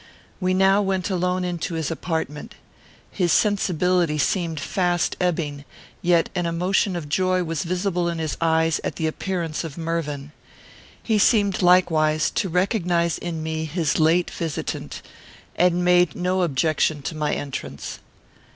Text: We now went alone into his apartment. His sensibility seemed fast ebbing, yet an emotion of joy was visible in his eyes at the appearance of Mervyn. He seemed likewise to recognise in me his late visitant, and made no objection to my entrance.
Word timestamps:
We 0.39 0.55
now 0.55 0.81
went 0.81 1.11
alone 1.11 1.43
into 1.45 1.75
his 1.75 1.91
apartment. 1.91 2.55
His 3.11 3.31
sensibility 3.31 4.17
seemed 4.17 4.59
fast 4.59 5.15
ebbing, 5.21 5.63
yet 6.01 6.27
an 6.33 6.47
emotion 6.47 6.95
of 6.95 7.07
joy 7.07 7.43
was 7.43 7.61
visible 7.63 8.09
in 8.09 8.17
his 8.17 8.35
eyes 8.41 8.81
at 8.83 8.95
the 8.95 9.05
appearance 9.05 9.63
of 9.63 9.77
Mervyn. 9.77 10.31
He 11.03 11.19
seemed 11.19 11.61
likewise 11.61 12.31
to 12.31 12.49
recognise 12.49 13.19
in 13.19 13.43
me 13.43 13.65
his 13.65 13.99
late 13.99 14.31
visitant, 14.31 15.03
and 15.55 15.85
made 15.85 16.15
no 16.15 16.41
objection 16.41 17.03
to 17.03 17.15
my 17.15 17.35
entrance. 17.35 17.99